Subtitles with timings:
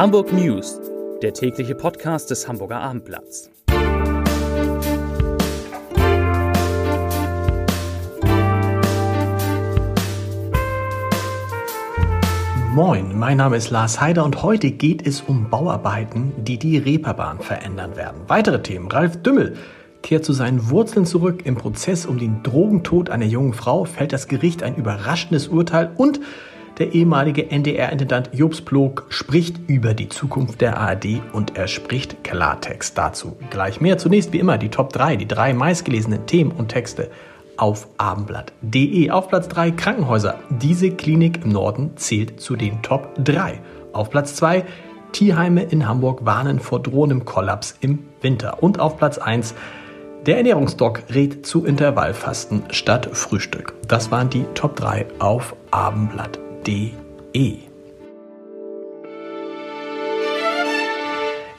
[0.00, 0.80] Hamburg News,
[1.20, 3.50] der tägliche Podcast des Hamburger Abendblatts.
[12.72, 17.40] Moin, mein Name ist Lars Heider und heute geht es um Bauarbeiten, die die Reeperbahn
[17.40, 18.22] verändern werden.
[18.26, 18.90] Weitere Themen.
[18.90, 19.58] Ralf Dümmel
[20.00, 21.42] kehrt zu seinen Wurzeln zurück.
[21.44, 26.20] Im Prozess um den Drogentod einer jungen Frau fällt das Gericht ein überraschendes Urteil und
[26.80, 32.96] der ehemalige NDR-Intendant Jobs Plog spricht über die Zukunft der ARD und er spricht Klartext
[32.96, 33.36] dazu.
[33.50, 33.98] Gleich mehr.
[33.98, 37.10] Zunächst wie immer die Top 3, die drei meistgelesenen Themen und Texte
[37.58, 39.10] auf abendblatt.de.
[39.10, 40.38] Auf Platz 3 Krankenhäuser.
[40.48, 43.60] Diese Klinik im Norden zählt zu den Top 3.
[43.92, 44.64] Auf Platz 2
[45.12, 48.62] Tierheime in Hamburg warnen vor drohendem Kollaps im Winter.
[48.62, 49.54] Und auf Platz 1
[50.24, 53.74] der Ernährungsdoc rät zu Intervallfasten statt Frühstück.
[53.86, 57.56] Das waren die Top 3 auf abendblatt.de www.ftf.de.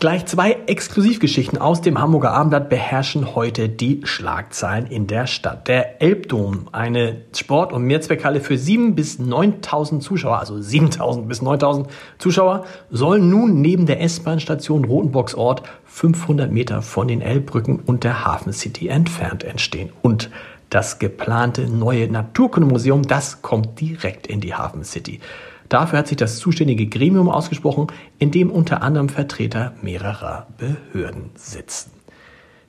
[0.00, 5.66] Gleich zwei Exklusivgeschichten aus dem Hamburger Abendblatt beherrschen heute die Schlagzeilen in der Stadt.
[5.66, 11.86] Der Elbdom, eine Sport- und Mehrzweckhalle für 7.000 bis 9.000 Zuschauer, also 7.000 bis 9.000
[12.18, 18.52] Zuschauer, soll nun neben der S-Bahn-Station Rotenburgsort 500 Meter von den Elbbrücken und der Hafen
[18.52, 19.90] City entfernt entstehen.
[20.00, 20.30] Und
[20.70, 25.20] das geplante neue Naturkundemuseum, das kommt direkt in die Hafen City.
[25.68, 27.88] Dafür hat sich das zuständige Gremium ausgesprochen,
[28.18, 31.92] in dem unter anderem Vertreter mehrerer Behörden sitzen.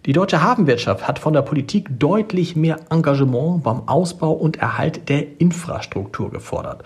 [0.05, 5.39] Die deutsche Hafenwirtschaft hat von der Politik deutlich mehr Engagement beim Ausbau und Erhalt der
[5.41, 6.83] Infrastruktur gefordert.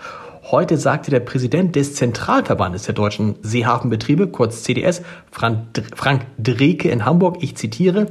[0.50, 7.38] Heute sagte der Präsident des Zentralverbandes der deutschen Seehafenbetriebe, kurz CDS, Frank Dreke in Hamburg,
[7.40, 8.08] ich zitiere,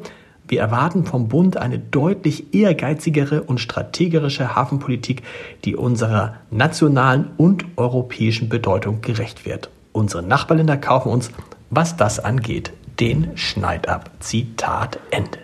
[0.48, 5.24] wir erwarten vom Bund eine deutlich ehrgeizigere und strategische Hafenpolitik,
[5.64, 9.70] die unserer nationalen und europäischen Bedeutung gerecht wird.
[9.94, 11.32] Unsere Nachbarländer kaufen uns,
[11.70, 14.12] was das angeht, den Schneid ab.
[14.20, 15.40] Zitat Ende.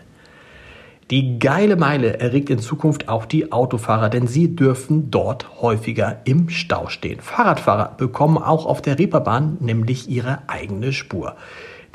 [1.11, 6.49] Die geile Meile erregt in Zukunft auch die Autofahrer, denn sie dürfen dort häufiger im
[6.49, 7.19] Stau stehen.
[7.19, 11.35] Fahrradfahrer bekommen auch auf der Reeperbahn nämlich ihre eigene Spur.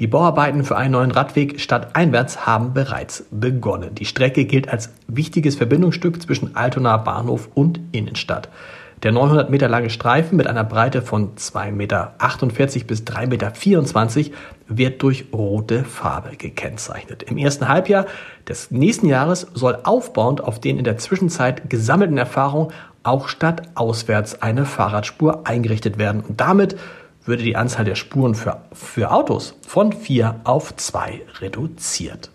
[0.01, 3.95] Die Bauarbeiten für einen neuen Radweg stadteinwärts haben bereits begonnen.
[3.95, 8.49] Die Strecke gilt als wichtiges Verbindungsstück zwischen Altona Bahnhof und Innenstadt.
[9.05, 12.15] Der 900 Meter lange Streifen mit einer Breite von 2,48 Meter
[12.87, 17.23] bis 3,24 Meter wird durch rote Farbe gekennzeichnet.
[17.23, 18.07] Im ersten Halbjahr
[18.49, 22.73] des nächsten Jahres soll aufbauend auf den in der Zwischenzeit gesammelten Erfahrungen
[23.03, 26.23] auch stadtauswärts eine Fahrradspur eingerichtet werden.
[26.27, 26.77] Und damit
[27.25, 32.31] würde die Anzahl der Spuren für, für Autos von vier auf zwei reduziert.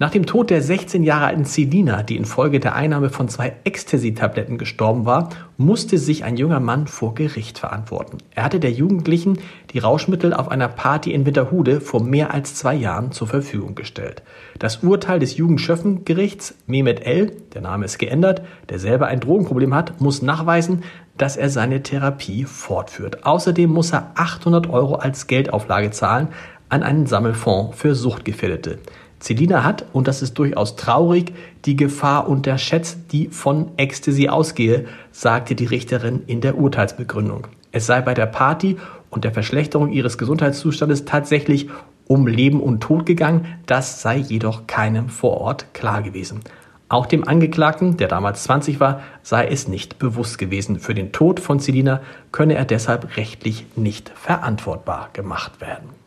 [0.00, 4.56] Nach dem Tod der 16 Jahre alten Selina, die infolge der Einnahme von zwei Ecstasy-Tabletten
[4.56, 8.18] gestorben war, musste sich ein junger Mann vor Gericht verantworten.
[8.32, 9.40] Er hatte der Jugendlichen
[9.72, 14.22] die Rauschmittel auf einer Party in Winterhude vor mehr als zwei Jahren zur Verfügung gestellt.
[14.60, 20.00] Das Urteil des Jugendschöffengerichts Mehmet L., der Name ist geändert, der selber ein Drogenproblem hat,
[20.00, 20.84] muss nachweisen,
[21.16, 23.26] dass er seine Therapie fortführt.
[23.26, 26.28] Außerdem muss er 800 Euro als Geldauflage zahlen
[26.68, 28.78] an einen Sammelfonds für Suchtgefährdete.
[29.20, 31.32] Celina hat, und das ist durchaus traurig,
[31.64, 37.48] die Gefahr unterschätzt, die von Ecstasy ausgehe, sagte die Richterin in der Urteilsbegründung.
[37.72, 38.76] Es sei bei der Party
[39.10, 41.68] und der Verschlechterung ihres Gesundheitszustandes tatsächlich
[42.06, 46.40] um Leben und Tod gegangen, das sei jedoch keinem vor Ort klar gewesen.
[46.88, 50.80] Auch dem Angeklagten, der damals 20 war, sei es nicht bewusst gewesen.
[50.80, 52.00] Für den Tod von Celina
[52.32, 55.97] könne er deshalb rechtlich nicht verantwortbar gemacht werden.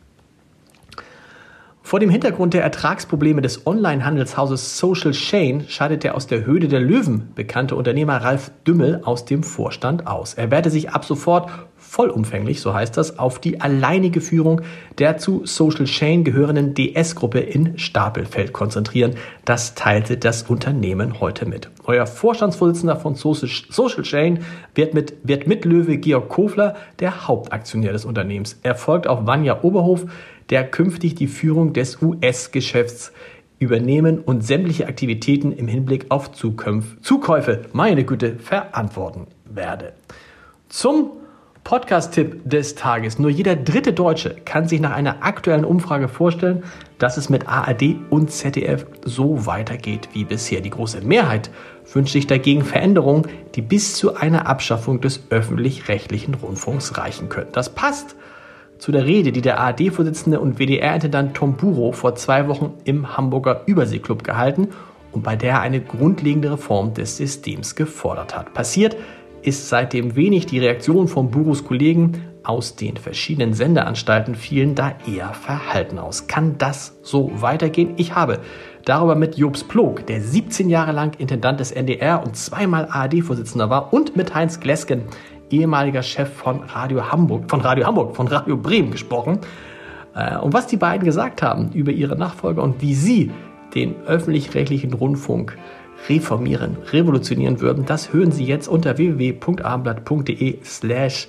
[1.84, 6.80] Vor dem Hintergrund der Ertragsprobleme des Online-Handelshauses Social Chain scheidet der aus der Höhle der
[6.80, 10.36] Löwen bekannte Unternehmer Ralf Dümmel aus dem Vorstand aus.
[10.36, 11.50] Er werde sich ab sofort
[11.91, 14.62] vollumfänglich, so heißt das, auf die alleinige Führung
[14.97, 19.16] der zu Social Chain gehörenden DS-Gruppe in Stapelfeld konzentrieren.
[19.44, 21.69] Das teilte das Unternehmen heute mit.
[21.84, 24.39] Euer Vorstandsvorsitzender von Social Chain
[24.74, 28.57] wird mit, wird mit Löwe Georg Kofler der Hauptaktionär des Unternehmens.
[28.63, 30.06] Er folgt auf Vanja Oberhof,
[30.50, 33.12] der künftig die Führung des US-Geschäfts
[33.60, 39.92] übernehmen und sämtliche Aktivitäten im Hinblick auf Zukäufe, meine Güte, verantworten werde.
[40.69, 41.12] Zum
[41.63, 43.19] Podcast-Tipp des Tages.
[43.19, 46.63] Nur jeder dritte Deutsche kann sich nach einer aktuellen Umfrage vorstellen,
[46.98, 50.62] dass es mit ARD und ZDF so weitergeht wie bisher.
[50.62, 51.50] Die große Mehrheit
[51.94, 57.52] wünscht sich dagegen Veränderungen, die bis zu einer Abschaffung des öffentlich-rechtlichen Rundfunks reichen können.
[57.52, 58.16] Das passt
[58.78, 63.62] zu der Rede, die der ARD-Vorsitzende und WDR-Intendant Tom Buro vor zwei Wochen im Hamburger
[63.68, 64.69] Überseeklub gehalten
[65.12, 68.54] und bei der er eine grundlegende Reform des Systems gefordert hat.
[68.54, 68.96] Passiert
[69.42, 70.46] ist seitdem wenig.
[70.46, 76.28] Die Reaktion von Buros Kollegen aus den verschiedenen Sendeanstalten fielen da eher verhalten aus.
[76.28, 77.94] Kann das so weitergehen?
[77.98, 78.40] Ich habe
[78.86, 83.94] darüber mit Jobs Plog, der 17 Jahre lang Intendant des NDR und zweimal ARD-Vorsitzender war,
[83.94, 85.04] und mit Heinz Glesken,
[85.52, 89.40] ehemaliger Chef von Radio Hamburg, von Radio Hamburg, von Radio Bremen gesprochen.
[90.16, 93.32] Äh, und was die beiden gesagt haben über ihre Nachfolger und wie sie
[93.76, 95.58] den öffentlich-rechtlichen Rundfunk
[96.09, 101.27] reformieren, revolutionieren würden, das hören Sie jetzt unter www.abendblatt.de slash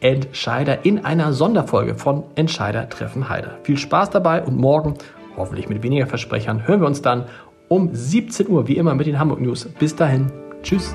[0.00, 3.58] Entscheider in einer Sonderfolge von Entscheider treffen Heider.
[3.62, 4.94] Viel Spaß dabei und morgen,
[5.36, 7.24] hoffentlich mit weniger Versprechern, hören wir uns dann
[7.68, 9.66] um 17 Uhr, wie immer mit den Hamburg News.
[9.78, 10.32] Bis dahin,
[10.62, 10.94] tschüss.